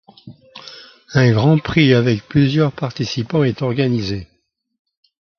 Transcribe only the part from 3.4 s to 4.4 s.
est organisé.